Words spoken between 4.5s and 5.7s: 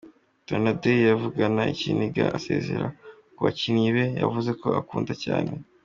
ko akunda cyane.